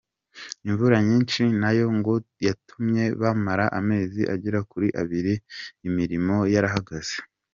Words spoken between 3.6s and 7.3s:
amezi agera kuri abiri imirimo yarahagaze.